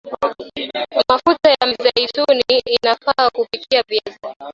[1.09, 2.43] mafuta ya mizeituni
[2.83, 4.19] yanafaa kupikia viazi